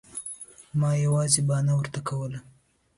ما 0.79 0.91
یوازې 1.05 1.37
یوه 1.39 1.45
بهانه 1.47 1.73
ورته 1.75 1.99
کوله. 2.07 2.39